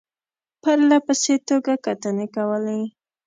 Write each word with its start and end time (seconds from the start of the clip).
پرله 0.61 0.97
پسې 1.05 1.35
توګه 1.47 1.73
کتنې 1.85 2.27
کولې. 2.35 2.81